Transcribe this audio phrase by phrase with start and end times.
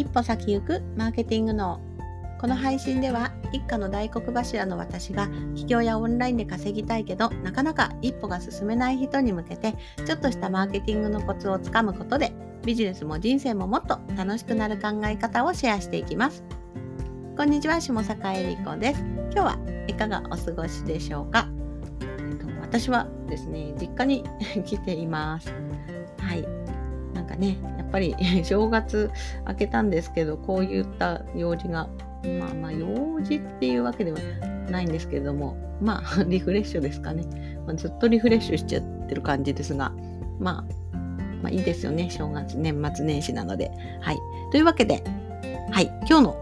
[0.00, 1.78] 一歩先行くマーケティングの
[2.40, 9.74] この配信では一家の大黒柱の私が起業やオンラインで稼ぎたいけどなかなか一歩が進めない人に向けて
[10.06, 12.32] ちょっとしたマーケティングのコツをつかむことで
[12.64, 16.42] ビジネスも人生ももっと楽しくなる考え方をシェアしていきます。
[17.36, 19.00] こんにちは下坂恵理子です。
[19.00, 21.46] 今日はいかがお過ごしでしょうか、
[22.00, 24.24] えっと、私はですね実家に
[24.64, 25.52] 来ています。
[26.18, 26.46] はい。
[27.12, 27.58] なんかね
[27.90, 29.10] っぱり 正月
[29.46, 31.88] 明けたんですけどこういった用事が
[32.38, 34.18] まあまあ用事っていうわけでは
[34.70, 37.24] ないんですけれどもまあ リフレッシュですかね、
[37.66, 39.92] まあ、ずっとリフレッシュしちゃってる感じですが
[40.38, 40.80] まあ
[41.42, 42.10] まあいいですよね。
[42.10, 43.70] 正月年末年始なので。
[44.02, 44.18] はい。
[44.52, 45.02] というわけで
[45.70, 45.86] はい。
[46.06, 46.36] 今日の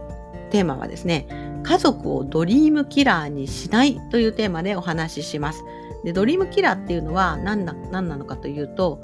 [0.51, 1.25] テーマはですね
[1.63, 5.63] 家族をドリームキラーにしないというテーマでお話しします。
[6.03, 9.01] でドリームキラーっていうのは何な何なのかというと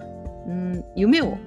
[0.48, 1.38] うん夢を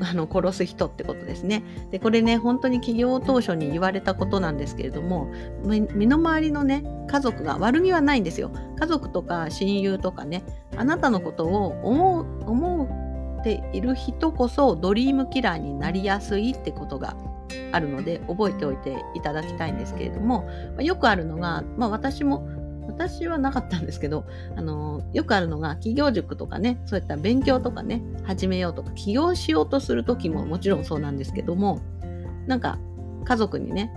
[0.00, 1.62] あの殺す人ってことですね。
[1.90, 5.28] でこれね本当に起業当初に言われたことなんですけれども
[5.64, 8.50] 身の回りのね家族が悪気はないんですよ。
[8.78, 10.44] 家族とか親友とかね
[10.76, 17.16] あなたのことを思う思っている人こそドリームキラーになりやすいってことが
[17.72, 20.48] あるので覚えておいていただきたいんですけれども
[20.80, 22.48] よくあるのが、まあ、私も
[22.88, 31.80] 私はなかったんですけど、あのよくあるのが企業塾とかね、そういった勉強とかね、始めようとか、起業しようとする時ももちろんそうなんですけども、
[32.46, 32.78] なんか
[33.24, 33.92] 家族にね、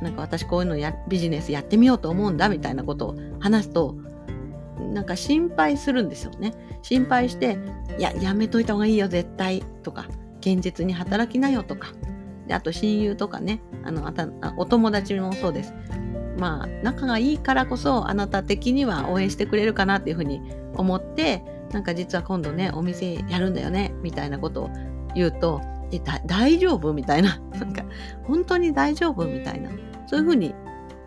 [0.00, 3.96] なんか私こういうのやビジネスやってみようと思うんだみたいなことを話すと、
[4.92, 6.54] なんか心配するんですよね。
[6.82, 7.58] 心配して、
[7.98, 10.06] いや、やめといた方がいいよ、絶対とか、
[10.40, 11.88] 現実に働きなよとか、
[12.46, 15.74] であと親友とかね、あのあたお友達もそうです。
[16.38, 20.40] まあ仲がいいからこそあなた的には応援してくれるかなっていうふうに
[20.74, 24.70] 思ってなんか実は今度ねお店やるんだよねみたいなことを
[25.14, 25.60] 言うと
[25.92, 26.92] え大丈夫？
[26.92, 27.38] みたいな。
[27.52, 27.84] なんか
[28.24, 29.26] 本当に大丈夫？
[29.26, 29.70] みたいな。
[30.06, 30.54] そういうふうに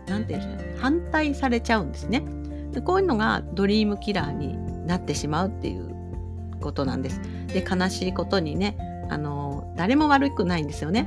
[0.06, 2.24] 何て言うんでしょう反対されちゃうんですね。
[2.72, 5.94] でこういうのがドリームキラーになってしまうっていう
[6.60, 7.20] ことなんです。
[7.48, 8.76] で悲しいことにね
[9.10, 11.06] あの誰も悪くないんですよね。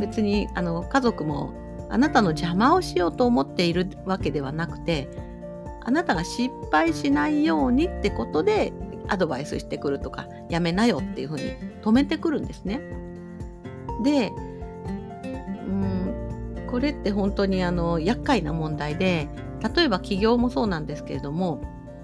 [0.00, 1.52] 別にあの家族も
[1.90, 5.08] あなたの邪魔をしようと思っているわけではなくて
[5.84, 8.72] あなたが失敗しないようにってことで
[9.08, 12.80] アドバイスしてくるとかやめなよっていうふうに止めてくるんですね。
[14.04, 14.30] で
[15.66, 19.28] うんこれって本当にあの厄介な問題で
[19.74, 21.62] 例えば起業もそうなんですけれども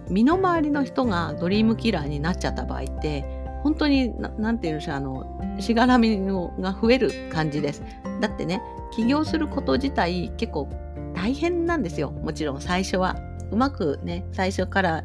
[0.09, 3.25] 身の回りの人がドリームキラーになっちゃった場合って
[3.63, 7.83] 本当に何て言うんでしょうあのしがらみが増える感じです。
[8.21, 8.61] だってね
[8.95, 10.69] 起業すること自体結構
[11.15, 13.17] 大変なんですよもちろん最初は。
[13.51, 15.05] うまくね最初から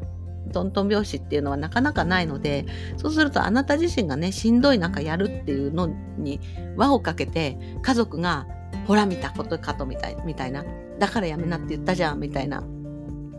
[0.53, 2.65] トントン拍子っていうのはなかなかないので
[2.97, 6.39] そうするとあなた自身がねしんどい中やるっていうのに
[6.75, 8.47] 輪をかけて家族が
[8.87, 10.63] ほら見たことかとみたいみたいな
[10.97, 12.63] だからやめなって言ったじゃんみたいな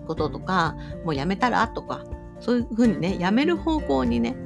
[0.06, 2.04] こととかもうやめたらとか
[2.40, 4.36] そういうふうにねやめる方向にね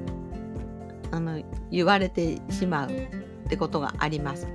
[1.10, 4.48] あの言われてしまうってことがあります。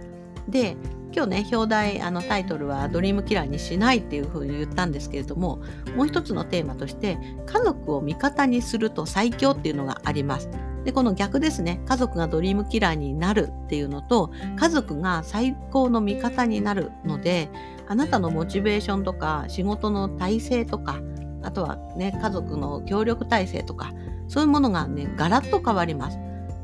[0.47, 0.75] で
[1.11, 5.59] 今日ね表題あのタイトルは「ドリームキラーにしない」っていうふうに言ったんですけれども
[5.95, 10.49] もう一つのテーマとして家族を味方にすると最強っていうのがあります。
[10.85, 17.49] でこの逆ですね家族がドリームキラーになるっていうのと家族が最高の味方になるので
[17.87, 20.99] あなたのモチベーションとか仕事の体制とか
[21.43, 23.91] あとはね家族の協力体制とか
[24.27, 26.19] そういうものがねガラッと変わります。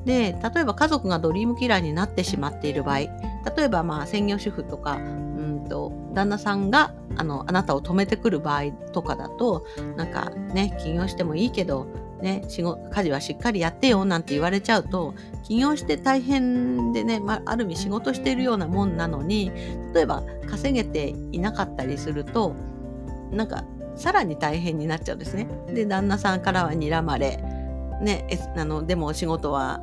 [0.05, 2.99] で例えば家族がドリームキラーになってしまっている場合
[3.55, 11.87] 例えばまあ専業主婦とかうんと旦那さんがあのあなたを止めてくる場合とかだとなんかね起業してもいいけど
[12.21, 15.13] ね、仕事家事はしっかりやってよなんて言われちゃうと
[15.43, 19.51] 起業して大変でね、まあ、ある意味仕事しているようなもんなのに
[19.93, 22.55] 例えば稼げていなかったりすると
[23.31, 23.63] なんか
[23.95, 25.47] さらに大変になっちゃうんですね。
[25.67, 27.37] で旦那さんからは睨まれ、
[28.01, 29.81] ね、あのでも仕事は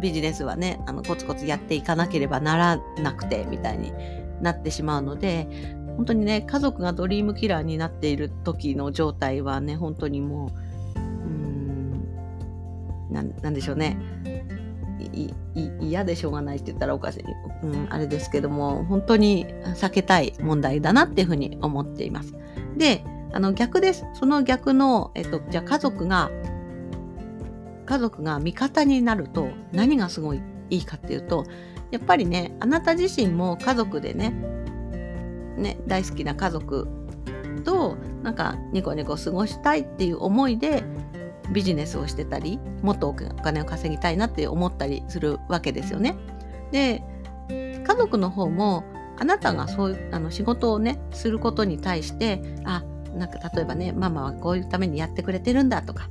[0.00, 3.92] ビジネスはねあのコツコツやっていかなければならなくてみたいに
[4.40, 5.48] なってしまうので
[5.96, 10.52] 本当にね家族がドリームキラーになっている時の状態はね本当にも
[10.96, 12.06] ううん
[13.10, 13.96] なんでしょうね。
[15.80, 17.24] 嫌でしょうがないって言ったらおかしい、
[17.62, 19.46] うん、あれですけども本当に
[19.76, 22.34] 避けたい問題だなっていうふうに思っています。
[22.76, 24.04] であの逆です。
[24.14, 26.30] その逆の、えっと、じゃあ家族が
[27.86, 31.44] 家族が味方になると何がすごいいいかっていうと
[31.90, 34.30] やっぱりねあなた自身も家族でね
[35.56, 36.88] ね大好きな家族
[37.64, 40.84] となんかニコニコ過ごしたいっていう思いで
[41.52, 46.16] ビジネスをしてたりもっとお金を稼ぎたいなって思ったりするわけですよね。
[46.72, 47.02] で
[47.48, 48.84] 家族の方も
[49.18, 52.82] あなたがそういうあの仕事をねすることに対してあ
[53.14, 56.08] なんか例えばねママはこういうためにやってくれてるんだとか、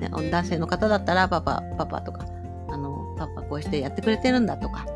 [0.00, 2.26] ね、男性の方だったらパパパパとか
[2.68, 4.86] あのパパこうしてやってくれてるんだとか、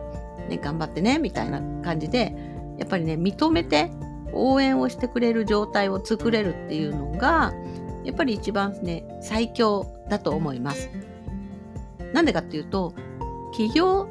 [0.49, 2.35] ね、頑張ってねみたいな感じで
[2.79, 3.91] やっぱりね認めて
[4.33, 7.53] 応援をしてくれる状態を作れるっていうのが
[8.05, 10.91] やっぱり一番ね最強だと思います。
[12.12, 12.95] なんでかっていうと
[13.53, 14.09] 企業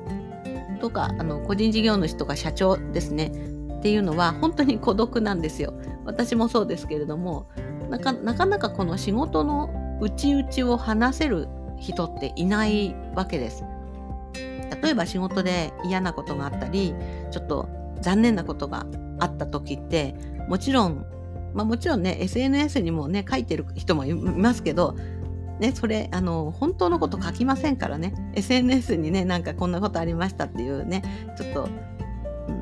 [0.80, 3.32] とかあの個人事業主とか社長ですね
[3.80, 5.74] っていうのは本当に孤独なんですよ。
[6.06, 7.48] 私もそうですけれども
[7.90, 11.48] なかなかこの仕事の内々を話せる
[11.80, 13.64] 人っていないわけです。
[14.82, 16.94] 例えば仕事で嫌なことがあったり
[17.32, 17.70] ちょっと
[18.02, 18.86] 残念なことが
[19.20, 20.16] あった時って
[20.50, 21.06] もちろん
[21.54, 24.96] まあもちろんね SNS にもね書いてる人もいますけど
[25.60, 31.04] ね、それあの本当のこと書きませんからね SNS にねなんかこんなことありましたっていうね
[31.38, 31.70] ちょっと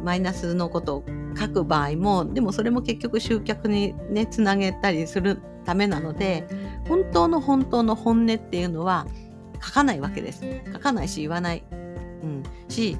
[0.03, 1.05] マイナスのことを
[1.39, 6.47] 書く場合もでもそれも結局集客にねつなげたりするためなので
[6.87, 9.05] 本当の本当の本音っていうのは
[9.63, 10.43] 書かないわけです。
[10.73, 11.75] 書かないし言わない、う
[12.25, 12.97] ん、し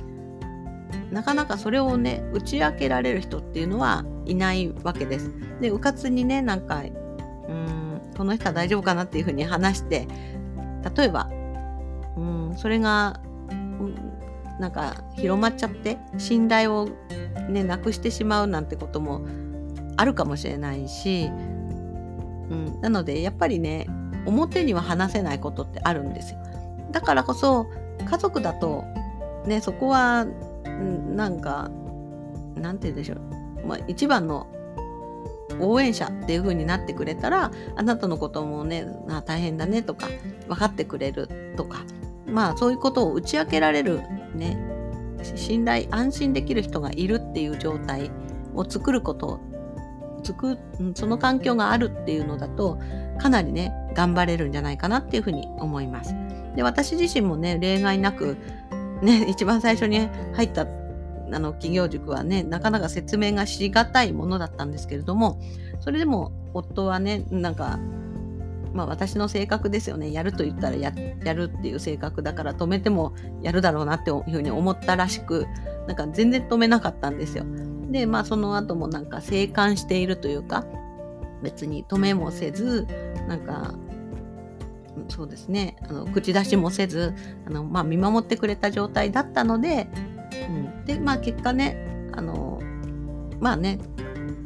[1.12, 5.32] なかなかそれをね打ち明けられる人っていうのはいないわけです。
[5.60, 10.08] でうかつにねなんかうんこの人は大丈夫かなっていうふうに話して
[10.96, 11.30] 例えば、
[12.18, 13.20] うん、それが、
[13.50, 13.96] うん、
[14.60, 16.90] なんか広まっちゃって信頼を
[17.50, 19.26] ねなくしてしまうなんてことも
[19.98, 21.30] あるかもしれないし、
[22.52, 23.88] うん、なのでやっぱりね
[24.26, 26.40] 表には話せないことってあるんですよ。
[26.92, 27.68] だからこそ
[28.06, 28.84] 家族だと
[29.46, 30.26] ねそこは
[31.16, 31.72] なんか
[32.56, 34.48] なんて言うんでしょう、まあ、一番の
[35.60, 40.08] 応援者っていう風になってくれたらあなたのこともねあ大変だねとか
[40.48, 41.86] 分かってくれるとか
[42.26, 44.02] まあそういうことを打ち明けられる
[44.36, 44.58] ね
[45.36, 48.12] 信頼安心できる人がいるっていう状態
[48.56, 49.40] を作ること
[50.24, 50.58] 作
[50.96, 52.80] その環境があるっていうのだと
[53.20, 56.16] かなりね頑張れるんじゃないかなっていうふうに思います。
[56.56, 58.38] で私自身もね例外なく
[59.02, 60.68] ね 一番最初に入った
[61.34, 65.40] あの企業塾はねなかなか説明がしがたいものだったんですけれども
[65.80, 67.80] それでも夫はねなんか
[68.74, 75.46] まあ私の性格ですよねやると言ったらやるっていう性格だから止めてもやるだろうなっていうふうに思ったらしく
[75.88, 77.46] なんか全然止めなかったんですよ。
[77.92, 80.66] でまあその後もなんか静観しているというか
[81.44, 82.88] 別に止めもせず
[83.28, 83.74] なんか
[85.08, 85.78] そうですね。
[85.88, 87.14] あの口出しもせず
[87.46, 89.88] あの、まあ、見守ってくれた状態だったので
[90.48, 92.62] うん、でまあ結果ねあの
[93.40, 93.80] まあね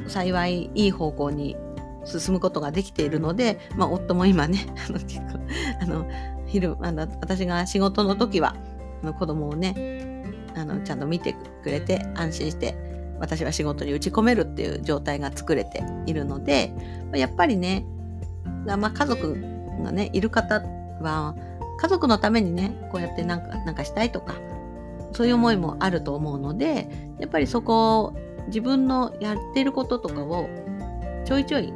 [0.06, 1.56] 幸いいい方向に
[2.04, 5.40] 進むことができているので、まあ、夫も今ね あの結構
[5.80, 6.08] あの
[6.46, 8.54] 昼あの私が仕事の時は
[9.02, 12.76] あの子供をねあのちゃんと見てくれて安心して
[13.18, 16.72] 私は仕事に打ち込めるっていう状態が作れているので
[17.14, 17.84] やっぱりね、
[18.66, 19.40] まあ、家族
[19.82, 20.60] がねいる方
[21.00, 21.34] は
[21.78, 24.34] 家族のためにねこうやってなんかなんかしたいとか
[25.12, 28.16] そういう思いもあると思うのでやっぱりそこを
[28.48, 30.48] 自分のやってることとかを
[31.24, 31.72] ちょいちょい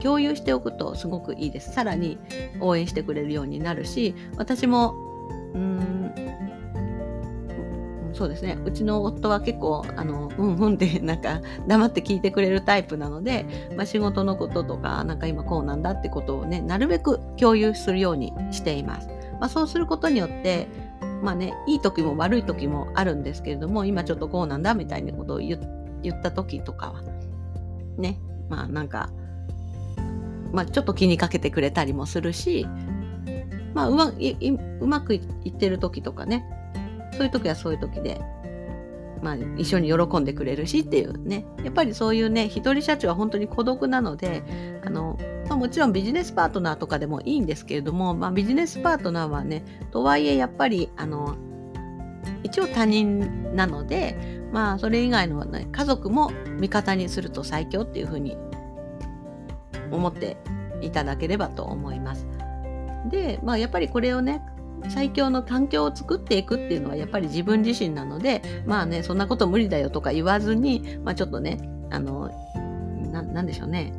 [0.00, 1.72] 共有しておくとすごくいいです。
[1.72, 2.18] さらに
[2.60, 4.94] 応援してくれるようになるし私も
[5.54, 6.57] うーん
[8.18, 19.08] そうですねうちの夫は結構あのうんうんってなんか黙って聞いてくれるタイプなので、まあ、仕事のこととかなんか今こうなんだってことをねなるべく共有するようにしています。
[19.38, 20.66] まあ、そうすることによって
[21.22, 27.02] まあね、いい時も悪い時もあるんですけれども、今ちょっとこうなんだみたいなことを言った時とかは、
[27.96, 29.10] ね、まあなんか、
[30.52, 32.66] まあちょっと気にかけてくれたりもするし、
[33.74, 34.12] まあうま
[34.80, 36.44] うまくいってる時とかね、
[37.18, 38.20] そういう時はそういう時で、
[39.22, 44.44] まあ一緒に喜んでくれるしっていうね、やっぱりそういうね、一人社長は本当に孤独なので、
[44.86, 51.36] あの、まあ、もちろんビジネスパートナーとかでもいいんですけれども、まあ、ビジネスパートナーはねとはいえやっぱりあの
[52.44, 54.16] 一応他人なので、
[54.52, 58.36] まあ、それ以外の、ね、家族も味方にすると最強っていうふうに
[59.90, 60.36] 思って
[60.82, 62.28] いただければと思います。
[63.10, 64.42] で、まあ、やっぱりこれをね
[64.88, 71.58] 最強の環境を作っていくっていうのはやっぱり自分自身なのでまあねそんなこと無理だよとか言わずに、まあ、ちょっとね
[71.90, 72.30] あの
[73.32, 73.92] なんでしょうね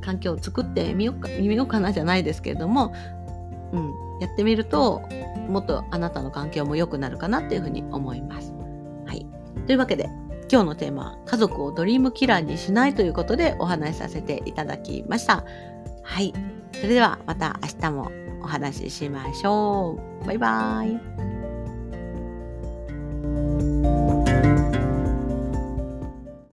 [0.00, 2.94] 環境を作ってみようかみようかなじゃないですけれども、
[3.72, 5.02] うん、やってみると
[5.48, 8.52] もっとあなたの環境も良くなるかなっていうふうに思います。
[9.06, 9.26] はい、
[9.66, 10.08] というわけで
[10.50, 15.44] 今日のテーマは家族をドリームキラーにしないということでお話しさせていただきました。
[16.02, 16.32] はい。
[16.72, 20.26] それではまた明日もお話ししましょう。
[20.26, 21.37] バイバイ。